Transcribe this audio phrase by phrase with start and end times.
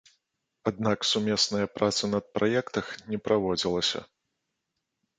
[0.71, 4.07] Аднак сумесная праца над праектах не праводзілася.